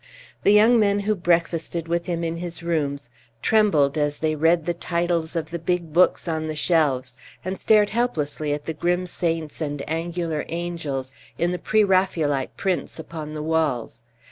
The 0.41 0.51
young 0.51 0.79
men 0.79 1.01
who 1.01 1.13
breakfasted 1.13 1.87
with 1.87 2.07
him 2.07 2.23
in 2.23 2.37
his 2.37 2.63
rooms 2.63 3.07
trembled 3.43 3.99
as 3.99 4.19
they 4.19 4.33
read 4.33 4.65
the 4.65 4.73
titles 4.73 5.35
of 5.35 5.51
the 5.51 5.59
big 5.59 5.93
books 5.93 6.27
on 6.27 6.47
the 6.47 6.55
shelves, 6.55 7.19
and 7.45 7.59
stared 7.59 7.91
helplessly 7.91 8.51
at 8.51 8.65
the 8.65 8.73
grim 8.73 9.05
saints 9.05 9.61
and 9.61 9.87
angular 9.87 10.43
angels 10.49 11.13
in 11.37 11.51
the 11.51 11.59
pre 11.59 11.83
Raphaelite 11.83 12.57
prints 12.57 12.97
upon 12.97 13.35
the 13.35 13.43
walls. 13.43 14.01